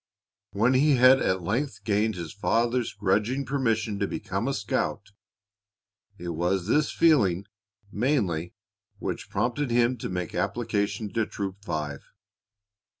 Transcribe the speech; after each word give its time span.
When 0.49 0.73
he 0.73 0.95
had 0.95 1.21
at 1.21 1.43
length 1.43 1.83
gained 1.83 2.15
his 2.15 2.33
father's 2.33 2.91
grudging 2.91 3.45
permission 3.45 3.99
to 3.99 4.07
become 4.07 4.47
a 4.47 4.53
scout, 4.55 5.11
it 6.17 6.29
was 6.29 6.65
this 6.65 6.89
feeling 6.91 7.45
mainly 7.91 8.55
which 8.97 9.29
prompted 9.29 9.69
him 9.69 9.99
to 9.99 10.09
make 10.09 10.33
application 10.33 11.13
to 11.13 11.27
Troop 11.27 11.63
Five. 11.63 12.01